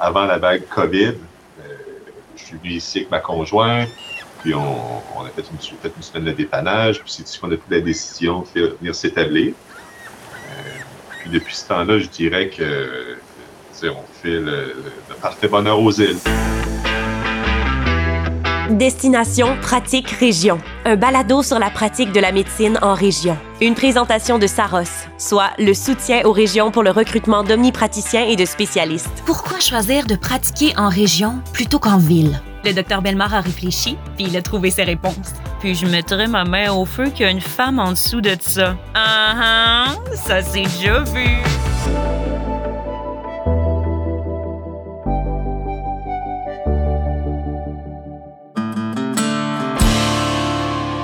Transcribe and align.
avant 0.00 0.24
la 0.24 0.38
vague 0.38 0.66
COVID. 0.68 1.14
je 2.36 2.44
suis 2.44 2.56
venu 2.56 2.70
ici 2.70 2.98
avec 2.98 3.10
ma 3.10 3.20
conjointe, 3.20 3.88
puis 4.42 4.54
on, 4.54 5.24
a 5.24 5.28
fait 5.30 5.44
une, 5.50 6.02
semaine 6.02 6.24
de 6.24 6.32
dépannage, 6.32 7.00
puis 7.00 7.10
c'est 7.10 7.28
ici 7.28 7.38
qu'on 7.38 7.50
a 7.50 7.56
pris 7.56 7.70
la 7.70 7.80
décision 7.80 8.44
de 8.54 8.76
venir 8.80 8.94
s'établir. 8.94 9.54
puis 11.20 11.30
depuis 11.30 11.54
ce 11.54 11.68
temps-là, 11.68 11.98
je 11.98 12.08
dirais 12.08 12.48
que 12.48 13.16
on 13.84 14.22
fait 14.22 14.40
le 14.40 14.74
parfait 15.20 15.48
bonheur 15.48 15.80
aux 15.80 15.92
îles. 15.92 16.18
Destination 18.70 19.56
Pratique 19.62 20.10
Région, 20.10 20.60
un 20.84 20.96
balado 20.96 21.42
sur 21.42 21.58
la 21.58 21.70
pratique 21.70 22.12
de 22.12 22.20
la 22.20 22.32
médecine 22.32 22.78
en 22.82 22.92
région. 22.92 23.36
Une 23.62 23.74
présentation 23.74 24.38
de 24.38 24.46
Saros, 24.46 25.06
soit 25.16 25.50
le 25.58 25.72
soutien 25.72 26.20
aux 26.24 26.32
régions 26.32 26.70
pour 26.70 26.82
le 26.82 26.90
recrutement 26.90 27.42
d'omnipraticiens 27.44 28.26
et 28.26 28.36
de 28.36 28.44
spécialistes. 28.44 29.22
Pourquoi 29.24 29.58
choisir 29.58 30.04
de 30.04 30.16
pratiquer 30.16 30.74
en 30.76 30.90
région 30.90 31.40
plutôt 31.54 31.78
qu'en 31.78 31.96
ville? 31.96 32.40
Le 32.62 32.74
docteur 32.74 33.00
Belmar 33.00 33.32
a 33.32 33.40
réfléchi, 33.40 33.96
puis 34.16 34.26
il 34.26 34.36
a 34.36 34.42
trouvé 34.42 34.70
ses 34.70 34.84
réponses. 34.84 35.32
Puis 35.60 35.74
je 35.74 35.86
mettrai 35.86 36.26
ma 36.26 36.44
main 36.44 36.70
au 36.70 36.84
feu 36.84 37.06
qu'il 37.06 37.22
y 37.22 37.28
a 37.28 37.30
une 37.30 37.40
femme 37.40 37.78
en 37.78 37.92
dessous 37.92 38.20
de 38.20 38.36
ça. 38.38 38.76
Ah 38.94 39.86
uh 39.94 40.00
-huh, 40.10 40.16
ça 40.26 40.42
c'est 40.42 40.62
déjà 40.62 41.00
vu. 41.04 41.67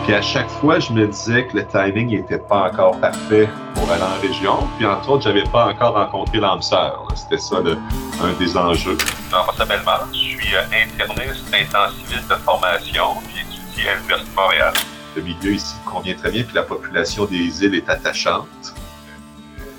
Puis 0.05 0.13
à 0.13 0.21
chaque 0.21 0.51
fois, 0.51 0.79
je 0.79 0.93
me 0.93 1.07
disais 1.07 1.47
que 1.47 1.57
le 1.57 1.67
timing 1.67 2.11
n'était 2.11 2.39
pas 2.39 2.71
encore 2.71 3.01
parfait 3.01 3.49
pour 3.75 3.91
aller 3.91 4.03
en 4.03 4.21
région. 4.21 4.69
Puis 4.77 4.85
entre 4.85 5.09
autres, 5.09 5.23
j'avais 5.23 5.45
pas 5.45 5.69
encore 5.69 5.95
rencontré 5.95 6.41
l'âme 6.41 6.61
sœur. 6.61 7.09
C'était 7.15 7.39
ça 7.39 7.57
un 7.57 8.33
des 8.35 8.55
enjeux. 8.55 8.99
Je 9.01 9.35
m'appelle 9.35 9.81
je 10.13 10.19
suis 10.19 10.55
euh, 10.55 10.63
interniste 10.67 11.47
intensiviste 11.55 12.29
de 12.29 12.35
formation, 12.35 13.15
puis 13.27 13.41
étudie 13.41 13.89
à 13.89 13.95
l'Université 13.95 14.31
de 14.31 14.37
Montréal. 14.37 14.73
Le 15.17 15.23
milieu 15.23 15.55
ici 15.55 15.75
convient 15.87 16.15
très 16.15 16.31
bien, 16.31 16.43
puis 16.43 16.55
la 16.55 16.65
population 16.65 17.25
des 17.25 17.65
îles 17.65 17.75
est 17.75 17.89
attachante. 17.89 18.75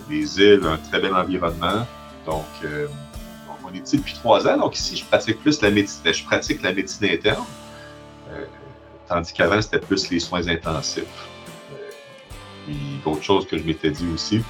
Les 0.10 0.40
îles, 0.40 0.66
un 0.66 0.78
très 0.90 1.02
bel 1.02 1.14
environnement. 1.14 1.86
Donc, 2.26 2.46
euh, 2.64 2.88
on 3.64 3.72
est 3.76 3.86
ici 3.86 3.98
depuis 3.98 4.16
trois 4.16 4.48
ans. 4.48 4.58
Donc 4.58 4.76
ici, 4.76 4.98
je 4.98 5.06
pratique 5.06 5.40
plus 5.40 5.62
la 5.62 5.70
médecine, 5.70 6.12
je 6.12 6.24
pratique 6.24 6.64
la 6.64 6.74
médecine 6.74 7.10
interne. 7.12 7.46
Euh, 8.32 8.46
Tandis 9.08 9.34
qu'avant, 9.34 9.62
c'était 9.62 9.80
plus 9.80 10.10
les 10.10 10.20
soins 10.20 10.48
intensifs. 10.48 11.04
Euh, 11.72 11.76
puis 12.66 13.00
d'autres 13.04 13.24
choses 13.24 13.48
que 13.48 13.58
je 13.58 13.64
m'étais 13.64 13.92
dit 13.92 14.08
aussi, 14.14 14.42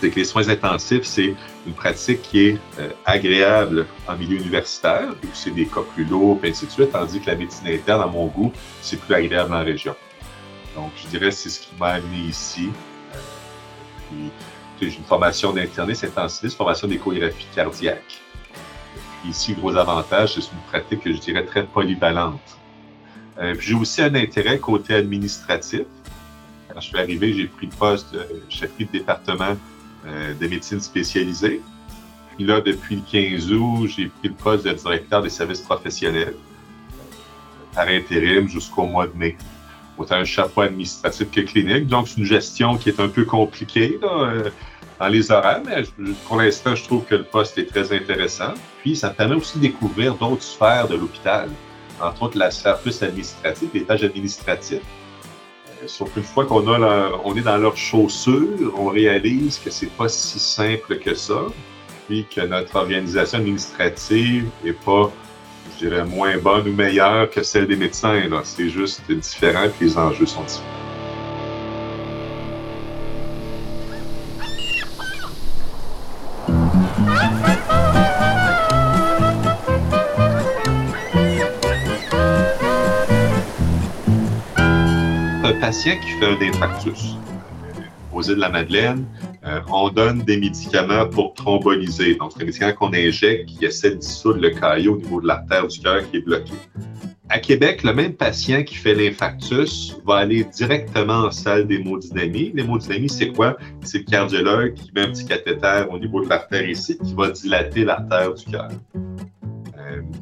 c'est 0.00 0.10
que 0.10 0.16
les 0.16 0.24
soins 0.24 0.48
intensifs, 0.48 1.04
c'est 1.04 1.34
une 1.66 1.72
pratique 1.72 2.20
qui 2.22 2.48
est 2.48 2.58
euh, 2.78 2.90
agréable 3.06 3.86
en 4.06 4.16
milieu 4.16 4.38
universitaire, 4.38 5.14
où 5.22 5.26
c'est 5.32 5.52
des 5.52 5.66
cas 5.66 5.80
plus 5.94 6.04
lourds, 6.04 6.40
et 6.42 6.50
ainsi 6.50 6.66
de 6.66 6.70
suite, 6.70 6.92
tandis 6.92 7.20
que 7.20 7.26
la 7.26 7.36
médecine 7.36 7.68
interne, 7.68 8.02
à 8.02 8.06
mon 8.06 8.26
goût, 8.26 8.52
c'est 8.82 9.00
plus 9.00 9.14
agréable 9.14 9.54
en 9.54 9.64
région. 9.64 9.96
Donc, 10.74 10.90
je 10.96 11.08
dirais 11.08 11.30
c'est 11.30 11.48
ce 11.48 11.60
qui 11.60 11.74
m'a 11.78 11.92
amené 11.92 12.18
ici. 12.28 12.70
Euh, 13.14 13.18
puis, 14.10 14.90
j'ai 14.90 14.98
une 14.98 15.04
formation 15.04 15.52
d'interniste 15.52 16.04
intensiviste, 16.04 16.56
formation 16.56 16.86
d'échographie 16.86 17.46
cardiaque. 17.54 18.20
Puis 19.22 19.30
ici, 19.30 19.54
gros 19.54 19.74
avantage, 19.76 20.34
c'est 20.34 20.40
une 20.40 20.60
pratique 20.68 21.00
que 21.00 21.12
je 21.12 21.18
dirais 21.18 21.44
très 21.44 21.64
polyvalente. 21.64 22.58
Euh, 23.38 23.54
j'ai 23.58 23.74
aussi 23.74 24.02
un 24.02 24.14
intérêt 24.14 24.58
côté 24.58 24.94
administratif. 24.94 25.82
Quand 26.68 26.80
je 26.80 26.86
suis 26.86 26.98
arrivé, 26.98 27.32
j'ai 27.32 27.46
pris 27.46 27.66
le 27.66 27.76
poste 27.76 28.12
de 28.12 28.26
chef 28.48 28.70
de 28.78 28.84
département 28.84 29.56
euh, 30.06 30.34
de 30.34 30.46
médecine 30.46 30.80
spécialisée. 30.80 31.60
Puis 32.36 32.44
là, 32.46 32.60
depuis 32.60 32.96
le 32.96 33.02
15 33.10 33.52
août, 33.52 33.88
j'ai 33.88 34.06
pris 34.06 34.28
le 34.28 34.34
poste 34.34 34.64
de 34.64 34.72
directeur 34.72 35.22
des 35.22 35.30
services 35.30 35.60
professionnels 35.60 36.34
euh, 36.34 37.74
par 37.74 37.88
intérim 37.88 38.48
jusqu'au 38.48 38.86
mois 38.86 39.06
de 39.06 39.16
mai. 39.16 39.36
Autant 39.98 40.16
un 40.16 40.24
chapeau 40.24 40.62
administratif 40.62 41.30
que 41.30 41.40
clinique. 41.40 41.86
Donc, 41.86 42.08
c'est 42.08 42.18
une 42.18 42.26
gestion 42.26 42.76
qui 42.76 42.88
est 42.88 42.98
un 42.98 43.08
peu 43.08 43.24
compliquée 43.24 43.98
là, 44.02 44.32
dans 44.98 45.06
les 45.06 45.30
horaires, 45.30 45.62
mais 45.64 45.84
pour 46.26 46.36
l'instant, 46.36 46.74
je 46.74 46.82
trouve 46.82 47.04
que 47.04 47.14
le 47.14 47.22
poste 47.22 47.58
est 47.58 47.66
très 47.66 47.92
intéressant. 47.92 48.54
Puis, 48.80 48.96
ça 48.96 49.10
permet 49.10 49.36
aussi 49.36 49.58
de 49.58 49.62
découvrir 49.62 50.16
d'autres 50.16 50.42
sphères 50.42 50.88
de 50.88 50.96
l'hôpital 50.96 51.48
entre 52.00 52.22
autres 52.22 52.38
la 52.38 52.50
sphère 52.50 52.78
plus 52.78 53.02
administrative, 53.02 53.68
les 53.72 53.84
tâches 53.84 54.02
administratives. 54.02 54.80
Euh, 55.82 55.86
sauf 55.86 56.12
qu'une 56.12 56.22
fois 56.22 56.46
qu'on 56.46 56.66
a 56.68 57.10
on 57.24 57.36
est 57.36 57.42
dans 57.42 57.56
leurs 57.56 57.76
chaussures, 57.76 58.72
on 58.76 58.86
réalise 58.86 59.58
que 59.58 59.70
c'est 59.70 59.90
pas 59.90 60.08
si 60.08 60.38
simple 60.38 60.98
que 60.98 61.14
ça, 61.14 61.46
puis 62.06 62.26
que 62.26 62.40
notre 62.42 62.76
organisation 62.76 63.38
administrative 63.38 64.48
est 64.64 64.72
pas, 64.72 65.10
je 65.72 65.88
dirais, 65.88 66.04
moins 66.04 66.36
bonne 66.38 66.68
ou 66.68 66.72
meilleure 66.72 67.30
que 67.30 67.42
celle 67.42 67.66
des 67.66 67.76
médecins. 67.76 68.22
C'est 68.44 68.68
juste 68.68 69.02
différent, 69.10 69.68
puis 69.76 69.88
les 69.88 69.98
enjeux 69.98 70.26
sont 70.26 70.42
différents. 70.42 70.83
Patient 85.64 85.98
qui 85.98 86.10
fait 86.10 86.26
un 86.26 86.46
infarctus 86.46 87.16
aux 88.12 88.20
îles 88.20 88.34
de 88.34 88.40
la 88.40 88.50
Madeleine, 88.50 89.06
euh, 89.46 89.60
on 89.72 89.88
donne 89.88 90.20
des 90.20 90.36
médicaments 90.36 91.08
pour 91.08 91.32
thromboliser. 91.32 92.16
Donc, 92.16 92.32
c'est 92.34 92.42
un 92.42 92.44
médicament 92.44 92.74
qu'on 92.74 92.92
injecte 92.92 93.46
qui 93.48 93.64
essaie 93.64 93.92
de 93.92 93.94
dissoudre 93.94 94.40
le 94.40 94.50
caillot 94.50 94.96
au 94.96 94.98
niveau 94.98 95.22
de 95.22 95.26
l'artère 95.26 95.66
du 95.66 95.80
cœur 95.80 96.02
qui 96.10 96.18
est 96.18 96.20
bloqué. 96.20 96.52
À 97.30 97.38
Québec, 97.38 97.82
le 97.82 97.94
même 97.94 98.12
patient 98.12 98.62
qui 98.62 98.74
fait 98.74 98.94
l'infarctus 98.94 99.96
va 100.04 100.16
aller 100.16 100.44
directement 100.44 101.28
en 101.28 101.30
salle 101.30 101.66
d'hémodynamie. 101.66 102.52
L'hémodynamie, 102.54 103.08
c'est 103.08 103.28
quoi? 103.28 103.56
C'est 103.80 104.00
le 104.00 104.04
cardiologue 104.04 104.74
qui 104.74 104.92
met 104.94 105.00
un 105.00 105.12
petit 105.12 105.24
cathéter 105.24 105.86
au 105.90 105.98
niveau 105.98 106.22
de 106.22 106.28
l'artère 106.28 106.68
ici 106.68 106.98
qui 107.02 107.14
va 107.14 107.30
dilater 107.30 107.84
l'artère 107.84 108.34
du 108.34 108.44
cœur. 108.44 108.68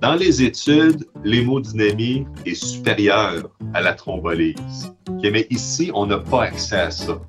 Dans 0.02 0.16
les 0.16 0.42
études, 0.42 1.06
l'hémodynamie 1.22 2.26
est 2.44 2.56
supérieure 2.56 3.48
à 3.72 3.80
la 3.80 3.92
thrombolyse. 3.92 4.92
Mais 5.22 5.46
ici, 5.48 5.92
on 5.94 6.06
n'a 6.06 6.18
pas 6.18 6.42
accès 6.42 6.80
à 6.80 6.90
ça. 6.90 7.20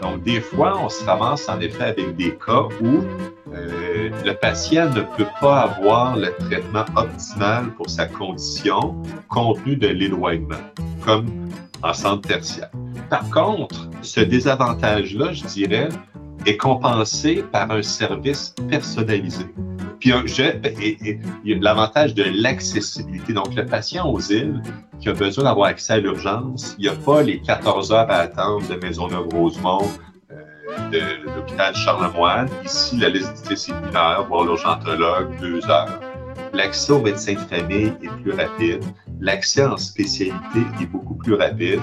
Donc, 0.00 0.22
des 0.22 0.40
fois, 0.40 0.78
on 0.80 0.88
se 0.88 1.02
ramasse 1.02 1.48
en 1.48 1.58
effet 1.58 1.82
avec 1.82 2.14
des 2.14 2.30
cas 2.36 2.68
où 2.80 3.02
euh, 3.52 4.08
le 4.24 4.32
patient 4.34 4.88
ne 4.90 5.00
peut 5.00 5.26
pas 5.40 5.62
avoir 5.62 6.16
le 6.16 6.32
traitement 6.48 6.84
optimal 6.94 7.74
pour 7.74 7.90
sa 7.90 8.06
condition 8.06 8.94
compte 9.28 9.60
tenu 9.64 9.74
de 9.74 9.88
l'éloignement, 9.88 10.62
comme 11.04 11.26
en 11.82 11.92
centre 11.92 12.28
tertiaire. 12.28 12.70
Par 13.10 13.28
contre, 13.30 13.90
ce 14.02 14.20
désavantage-là, 14.20 15.32
je 15.32 15.42
dirais, 15.42 15.88
est 16.46 16.56
compensé 16.56 17.42
par 17.50 17.68
un 17.72 17.82
service 17.82 18.54
personnalisé. 18.70 19.46
Puis 20.00 20.10
il 20.10 21.20
y 21.44 21.54
a 21.54 21.58
l'avantage 21.60 22.14
de 22.14 22.24
l'accessibilité. 22.24 23.32
Donc, 23.32 23.54
le 23.54 23.66
patient 23.66 24.08
aux 24.08 24.20
îles 24.20 24.62
qui 25.00 25.08
a 25.08 25.12
besoin 25.12 25.44
d'avoir 25.44 25.68
accès 25.68 25.94
à 25.94 25.98
l'urgence, 25.98 26.74
il 26.78 26.82
n'y 26.82 26.88
a 26.88 26.94
pas 26.94 27.22
les 27.22 27.40
14 27.40 27.92
heures 27.92 28.10
à 28.10 28.16
attendre 28.16 28.66
de 28.68 28.74
Maisonneuve-Rosemont, 28.74 29.88
euh, 30.30 30.90
de, 30.90 31.00
l'hôpital 31.34 31.74
Charlemagne. 31.74 32.48
Ici, 32.64 32.96
la 32.98 33.08
liste 33.08 33.54
c'est 33.54 33.72
une 33.72 33.96
heure, 33.96 34.26
voir 34.28 34.44
l'urgentologue, 34.44 35.38
deux 35.40 35.64
heures. 35.68 36.00
L'accès 36.52 36.92
aux 36.92 37.00
médecins 37.00 37.34
de 37.34 37.38
famille 37.38 37.92
est 38.02 38.22
plus 38.22 38.32
rapide. 38.32 38.82
L'accès 39.20 39.64
en 39.66 39.76
spécialité 39.76 40.60
est 40.80 40.86
beaucoup 40.86 41.14
plus 41.14 41.34
rapide. 41.34 41.80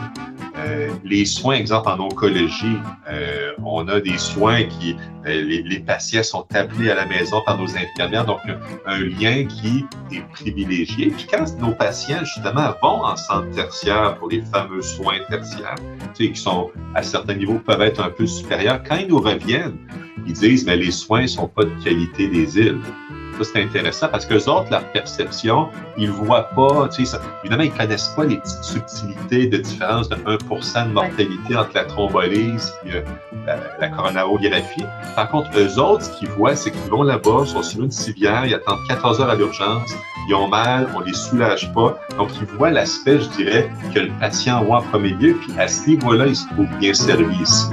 Euh, 0.65 0.89
les 1.03 1.25
soins, 1.25 1.55
exemple 1.55 1.89
en 1.89 1.99
oncologie, 1.99 2.77
euh, 3.09 3.51
on 3.63 3.87
a 3.87 3.99
des 3.99 4.17
soins 4.17 4.63
qui, 4.63 4.95
euh, 5.27 5.41
les, 5.43 5.79
patients 5.79 6.23
sont 6.23 6.45
appelés 6.53 6.89
à 6.89 6.95
la 6.95 7.05
maison 7.05 7.41
par 7.45 7.57
nos 7.59 7.69
infirmières, 7.77 8.25
donc 8.25 8.39
un, 8.85 8.99
lien 8.99 9.45
qui 9.45 9.85
est 10.11 10.27
privilégié. 10.31 11.11
Puis 11.11 11.27
quand 11.29 11.45
nos 11.59 11.71
patients, 11.71 12.23
justement, 12.23 12.73
vont 12.81 13.03
en 13.03 13.15
centre 13.15 13.49
tertiaire 13.51 14.17
pour 14.17 14.29
les 14.29 14.41
fameux 14.41 14.81
soins 14.81 15.19
tertiaires, 15.29 15.75
tu 16.15 16.25
sais, 16.25 16.31
qui 16.31 16.39
sont 16.39 16.71
à 16.95 17.03
certains 17.03 17.35
niveaux 17.35 17.59
peuvent 17.59 17.81
être 17.81 18.01
un 18.01 18.09
peu 18.09 18.25
supérieurs, 18.25 18.81
quand 18.87 18.95
ils 18.95 19.07
nous 19.07 19.19
reviennent, 19.19 19.77
ils 20.25 20.33
disent, 20.33 20.65
mais 20.65 20.77
les 20.77 20.91
soins 20.91 21.27
sont 21.27 21.47
pas 21.47 21.65
de 21.65 21.83
qualité 21.83 22.27
des 22.27 22.57
îles. 22.57 22.81
Ça, 23.37 23.43
c'est 23.43 23.63
intéressant 23.63 24.07
parce 24.07 24.25
que 24.25 24.35
les 24.35 24.47
autres, 24.47 24.71
leur 24.71 24.83
perception, 24.91 25.69
ils 25.97 26.09
voient 26.09 26.49
pas, 26.55 26.87
tu 26.87 27.05
sais, 27.05 27.17
évidemment, 27.43 27.63
ils 27.63 27.71
connaissent 27.71 28.13
pas 28.15 28.23
les 28.23 28.37
petites 28.37 28.63
subtilités 28.63 29.47
de 29.47 29.57
différence 29.57 30.07
de 30.07 30.15
1% 30.15 30.87
de 30.87 30.93
mortalité 30.93 31.55
entre 31.55 31.71
la 31.75 31.83
thrombolyse 31.83 32.73
et 32.85 32.95
euh, 32.95 33.57
la, 33.79 33.89
coronarographie. 33.89 34.85
Par 35.15 35.29
contre, 35.29 35.49
eux 35.57 35.79
autres, 35.79 36.05
ce 36.05 36.17
qu'ils 36.17 36.29
voient, 36.29 36.55
c'est 36.55 36.71
qu'ils 36.71 36.89
vont 36.89 37.03
là-bas, 37.03 37.45
sont 37.45 37.61
sur 37.61 37.83
une 37.83 37.91
civière, 37.91 38.45
ils 38.45 38.53
attendent 38.53 38.79
14 38.87 39.19
heures 39.19 39.29
à 39.29 39.35
l'urgence, 39.35 39.91
ils 40.29 40.33
ont 40.33 40.47
mal, 40.47 40.87
on 40.95 41.01
les 41.01 41.13
soulage 41.13 41.73
pas. 41.73 41.99
Donc, 42.17 42.29
ils 42.39 42.47
voient 42.57 42.71
l'aspect, 42.71 43.19
je 43.19 43.29
dirais, 43.29 43.69
que 43.93 43.99
le 43.99 44.11
patient 44.19 44.63
voit 44.63 44.77
en 44.77 44.81
premier 44.81 45.09
lieu, 45.09 45.35
puis 45.41 45.59
à 45.59 45.67
ce 45.67 45.89
niveau-là, 45.89 46.27
ils 46.27 46.35
se 46.35 46.47
trouvent 46.47 46.77
bien 46.79 46.93
servis 46.93 47.41
ici. 47.41 47.65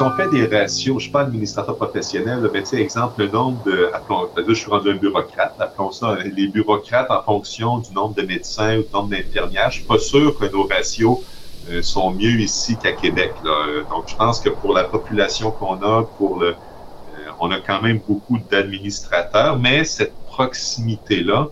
Si 0.00 0.06
on 0.06 0.16
fait 0.16 0.30
des 0.30 0.46
ratios, 0.46 0.86
je 0.86 0.92
ne 0.92 0.98
suis 0.98 1.10
pas 1.10 1.20
administrateur 1.20 1.76
professionnel, 1.76 2.48
mais 2.54 2.62
tu 2.62 2.70
sais, 2.70 2.80
exemple, 2.80 3.20
le 3.20 3.28
nombre 3.28 3.62
de, 3.64 3.90
appelons, 3.92 4.30
je 4.48 4.54
suis 4.54 4.70
rendu 4.70 4.88
un 4.88 4.94
bureaucrate, 4.96 5.54
appelons 5.58 5.90
ça 5.90 6.16
les 6.24 6.48
bureaucrates 6.48 7.10
en 7.10 7.22
fonction 7.22 7.80
du 7.80 7.92
nombre 7.92 8.14
de 8.14 8.22
médecins 8.22 8.78
ou 8.78 8.82
du 8.82 8.88
nombre 8.94 9.10
d'infirmières. 9.10 9.70
Je 9.70 9.80
suis 9.80 9.84
pas 9.86 9.98
sûr 9.98 10.38
que 10.38 10.46
nos 10.46 10.66
ratios 10.66 11.18
euh, 11.68 11.82
sont 11.82 12.12
mieux 12.12 12.40
ici 12.40 12.78
qu'à 12.78 12.92
Québec. 12.92 13.40
Là. 13.42 13.84
Donc, 13.90 14.04
je 14.06 14.16
pense 14.16 14.40
que 14.40 14.48
pour 14.48 14.72
la 14.72 14.84
population 14.84 15.50
qu'on 15.50 15.82
a, 15.82 16.04
pour 16.16 16.40
le, 16.40 16.56
euh, 17.08 17.26
on 17.38 17.50
a 17.50 17.60
quand 17.60 17.82
même 17.82 17.98
beaucoup 17.98 18.38
d'administrateurs, 18.38 19.58
mais 19.58 19.84
cette 19.84 20.16
proximité-là 20.24 21.50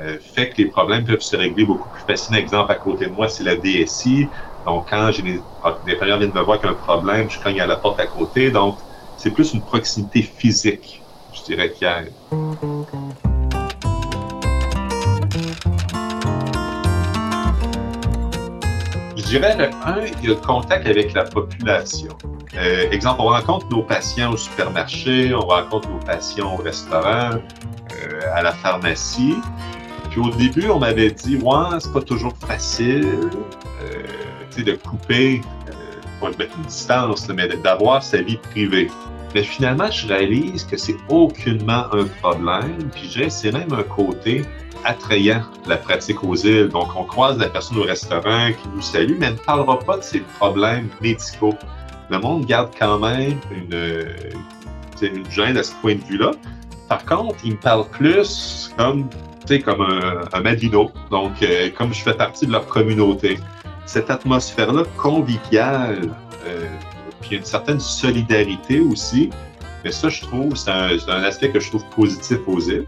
euh, 0.00 0.18
fait 0.18 0.50
que 0.50 0.60
les 0.60 0.66
problèmes 0.68 1.04
peuvent 1.04 1.20
se 1.20 1.36
régler 1.36 1.64
beaucoup 1.64 1.88
plus 1.88 2.02
facilement. 2.02 2.40
Exemple, 2.40 2.72
à 2.72 2.74
côté 2.74 3.06
de 3.06 3.12
moi, 3.12 3.28
c'est 3.28 3.44
la 3.44 3.56
DSI. 3.56 4.30
Donc, 4.66 4.86
quand 4.88 5.10
j'ai 5.12 5.22
des, 5.22 5.40
des 5.86 5.94
viennent 5.96 6.32
me 6.32 6.40
voir 6.40 6.58
qu'il 6.58 6.66
y 6.66 6.72
a 6.72 6.72
un 6.72 6.74
problème, 6.74 7.28
je 7.30 7.38
cogne 7.38 7.60
à 7.60 7.66
la 7.66 7.76
porte 7.76 8.00
à 8.00 8.06
côté. 8.06 8.50
Donc, 8.50 8.78
c'est 9.18 9.30
plus 9.30 9.52
une 9.52 9.60
proximité 9.60 10.22
physique, 10.22 11.02
je 11.34 11.42
dirais, 11.42 11.70
a. 11.70 12.10
Je 19.16 19.22
dirais, 19.22 19.56
le 19.56 19.64
un, 19.84 20.04
il 20.22 20.28
y 20.28 20.32
a 20.32 20.34
le 20.34 20.36
contact 20.36 20.86
avec 20.86 21.12
la 21.12 21.24
population. 21.24 22.16
Euh, 22.56 22.90
exemple, 22.90 23.20
on 23.20 23.28
rencontre 23.28 23.66
nos 23.68 23.82
patients 23.82 24.32
au 24.32 24.36
supermarché, 24.36 25.34
on 25.34 25.40
rencontre 25.40 25.88
nos 25.90 25.98
patients 25.98 26.54
au 26.54 26.62
restaurant, 26.62 27.30
euh, 27.32 28.20
à 28.34 28.42
la 28.42 28.52
pharmacie. 28.52 29.36
Puis 30.14 30.22
au 30.22 30.30
début, 30.30 30.68
on 30.70 30.78
m'avait 30.78 31.10
dit, 31.10 31.38
ouais, 31.38 31.80
c'est 31.80 31.92
pas 31.92 32.00
toujours 32.00 32.36
facile 32.46 33.30
de 34.56 34.72
couper, 34.74 35.40
euh, 36.22 36.30
mettre 36.38 36.56
une 36.56 36.66
distance, 36.66 37.28
mais 37.28 37.48
d'avoir 37.48 38.00
sa 38.00 38.22
vie 38.22 38.36
privée. 38.36 38.88
Mais 39.34 39.42
finalement, 39.42 39.90
je 39.90 40.06
réalise 40.06 40.62
que 40.62 40.76
c'est 40.76 40.94
aucunement 41.08 41.86
un 41.92 42.04
problème, 42.22 42.90
puis 42.92 43.08
j'ai, 43.10 43.28
c'est 43.28 43.50
même 43.50 43.72
un 43.72 43.82
côté 43.82 44.44
attrayant 44.84 45.42
la 45.66 45.78
pratique 45.78 46.22
aux 46.22 46.36
îles. 46.36 46.68
Donc, 46.68 46.94
on 46.94 47.02
croise 47.02 47.36
la 47.38 47.48
personne 47.48 47.78
au 47.78 47.82
restaurant 47.82 48.52
qui 48.52 48.68
nous 48.72 48.82
salue, 48.82 49.16
mais 49.18 49.26
elle 49.26 49.32
ne 49.32 49.38
parlera 49.38 49.80
pas 49.80 49.96
de 49.96 50.02
ses 50.04 50.20
problèmes 50.20 50.90
médicaux. 51.00 51.56
Le 52.08 52.20
monde 52.20 52.46
garde 52.46 52.70
quand 52.78 53.00
même 53.00 53.40
une, 53.50 54.06
une 55.02 55.28
gêne 55.28 55.56
à 55.56 55.64
ce 55.64 55.72
point 55.82 55.96
de 55.96 56.04
vue-là. 56.04 56.30
Par 56.88 57.04
contre, 57.04 57.34
il 57.44 57.54
me 57.54 57.58
parle 57.58 57.88
plus 57.88 58.72
comme, 58.78 59.08
comme 59.64 59.82
un, 59.82 60.22
un 60.32 60.54
donc 61.10 61.42
euh, 61.42 61.68
comme 61.76 61.92
je 61.92 62.02
fais 62.02 62.14
partie 62.14 62.46
de 62.46 62.52
leur 62.52 62.66
communauté 62.66 63.38
cette 63.86 64.10
atmosphère-là 64.10 64.84
conviviale, 64.96 66.10
euh, 66.46 66.66
puis 67.20 67.36
une 67.36 67.44
certaine 67.44 67.80
solidarité 67.80 68.80
aussi. 68.80 69.28
Mais 69.84 69.92
ça, 69.92 70.08
je 70.08 70.22
trouve, 70.22 70.56
c'est 70.56 70.70
un, 70.70 71.22
aspect 71.22 71.50
que 71.50 71.60
je 71.60 71.68
trouve 71.68 71.84
positif 71.90 72.38
aux 72.46 72.60
îles. 72.60 72.86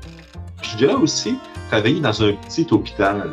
Je 0.62 0.76
dirais 0.78 0.94
aussi, 0.94 1.36
travailler 1.68 2.00
dans 2.00 2.22
un 2.22 2.32
petit 2.32 2.66
hôpital. 2.70 3.30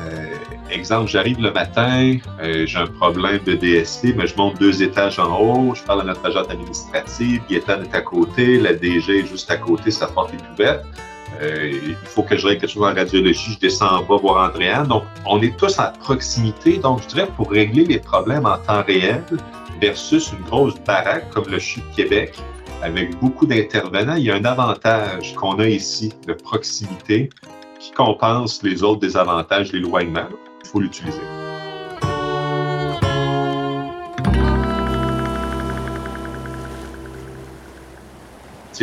Euh, 0.00 0.26
exemple, 0.70 1.10
j'arrive 1.10 1.38
le 1.40 1.52
matin, 1.52 2.16
j'ai 2.42 2.78
un 2.78 2.86
problème 2.86 3.40
de 3.44 3.52
DST, 3.52 4.16
mais 4.16 4.26
je 4.26 4.34
monte 4.36 4.58
deux 4.58 4.82
étages 4.82 5.18
en 5.18 5.38
haut, 5.38 5.74
je 5.74 5.82
parle 5.82 6.00
à 6.00 6.04
notre 6.04 6.24
agente 6.24 6.50
administrative, 6.50 7.42
Gaétan 7.50 7.82
est 7.82 7.94
à 7.94 8.00
côté, 8.00 8.58
la 8.58 8.72
DG 8.72 9.18
est 9.18 9.26
juste 9.26 9.50
à 9.50 9.58
côté, 9.58 9.90
sa 9.90 10.06
porte 10.06 10.32
est 10.32 10.52
ouverte. 10.54 10.86
Euh, 11.40 11.70
il 11.70 11.96
faut 12.04 12.22
que 12.22 12.36
je 12.36 12.46
règle 12.46 12.62
quelque 12.62 12.72
chose 12.72 12.82
en 12.82 12.94
radiologie, 12.94 13.52
je 13.52 13.58
descends 13.58 13.98
en 13.98 14.02
bas 14.02 14.16
voir 14.16 14.50
Andréane. 14.50 14.88
Donc, 14.88 15.04
on 15.26 15.40
est 15.40 15.56
tous 15.56 15.78
à 15.78 15.92
proximité. 16.00 16.78
Donc, 16.78 17.02
je 17.02 17.08
dirais 17.08 17.28
pour 17.36 17.50
régler 17.50 17.84
les 17.84 17.98
problèmes 17.98 18.46
en 18.46 18.58
temps 18.58 18.82
réel 18.86 19.22
versus 19.80 20.32
une 20.32 20.44
grosse 20.44 20.74
baraque 20.86 21.30
comme 21.30 21.48
le 21.48 21.58
CHU 21.58 21.80
de 21.80 21.96
Québec, 21.96 22.38
avec 22.82 23.18
beaucoup 23.20 23.46
d'intervenants, 23.46 24.16
il 24.16 24.24
y 24.24 24.30
a 24.30 24.36
un 24.36 24.44
avantage 24.44 25.34
qu'on 25.34 25.58
a 25.58 25.66
ici 25.66 26.12
de 26.26 26.32
proximité 26.32 27.30
qui 27.80 27.92
compense 27.92 28.62
les 28.62 28.82
autres 28.82 29.00
désavantages 29.00 29.72
l'éloignement. 29.72 30.28
Il 30.64 30.68
faut 30.68 30.80
l'utiliser. 30.80 31.37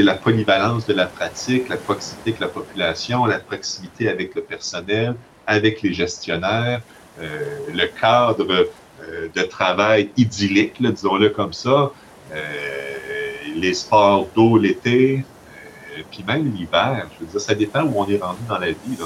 La 0.03 0.15
polyvalence 0.15 0.85
de 0.85 0.93
la 0.93 1.05
pratique, 1.05 1.69
la 1.69 1.77
proximité 1.77 2.31
avec 2.31 2.39
la 2.39 2.47
population, 2.47 3.25
la 3.25 3.39
proximité 3.39 4.09
avec 4.09 4.35
le 4.35 4.41
personnel, 4.41 5.15
avec 5.47 5.81
les 5.81 5.93
gestionnaires, 5.93 6.81
euh, 7.21 7.59
le 7.73 7.87
cadre 7.87 8.45
euh, 8.51 9.27
de 9.33 9.41
travail 9.43 10.09
idyllique, 10.17 10.81
disons-le 10.81 11.29
comme 11.29 11.53
ça, 11.53 11.91
euh, 12.33 12.41
les 13.55 13.73
sports 13.73 14.27
d'eau 14.35 14.57
l'été, 14.57 15.23
puis 16.11 16.23
même 16.27 16.53
l'hiver. 16.53 17.07
Je 17.13 17.25
veux 17.25 17.31
dire, 17.31 17.39
ça 17.39 17.55
dépend 17.55 17.83
où 17.83 17.93
on 17.95 18.07
est 18.07 18.21
rendu 18.21 18.41
dans 18.49 18.57
la 18.57 18.67
vie. 18.67 18.97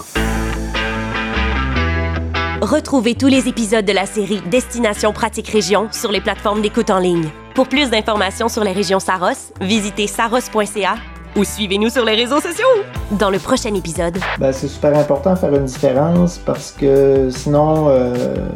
Retrouvez 2.62 3.16
tous 3.16 3.28
les 3.28 3.48
épisodes 3.48 3.86
de 3.86 3.94
la 3.94 4.06
série 4.06 4.42
Destination 4.50 5.14
Pratique 5.14 5.48
Région 5.50 5.88
sur 5.92 6.12
les 6.12 6.20
plateformes 6.20 6.62
d'écoute 6.62 6.90
en 6.90 7.00
ligne. 7.00 7.30
Pour 7.60 7.68
plus 7.68 7.90
d'informations 7.90 8.48
sur 8.48 8.64
les 8.64 8.72
régions 8.72 9.02
Saros, 9.02 9.52
visitez 9.60 10.08
saros.ca 10.08 10.96
ou 11.36 11.44
suivez-nous 11.44 11.90
sur 11.90 12.06
les 12.06 12.16
réseaux 12.16 12.40
sociaux. 12.40 12.66
Dans 13.12 13.30
le 13.30 13.38
prochain 13.38 13.74
épisode. 13.74 14.18
Ben, 14.38 14.54
c'est 14.54 14.70
super 14.70 14.98
important 14.98 15.34
de 15.34 15.40
faire 15.40 15.54
une 15.54 15.66
différence 15.66 16.38
parce 16.38 16.72
que 16.72 17.30
sinon, 17.30 17.90
euh, 17.90 18.48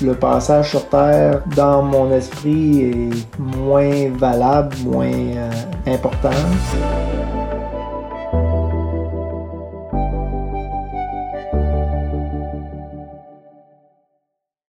le 0.00 0.14
passage 0.14 0.70
sur 0.70 0.88
Terre, 0.88 1.42
dans 1.54 1.82
mon 1.82 2.10
esprit, 2.10 2.80
est 2.80 3.38
moins 3.38 4.08
valable, 4.14 4.74
moins 4.86 5.12
euh, 5.12 5.50
important. 5.86 6.30